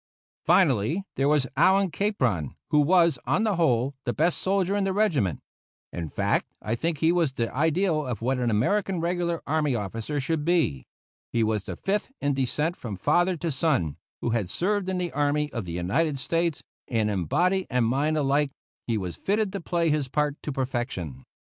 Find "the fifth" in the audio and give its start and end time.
11.65-12.09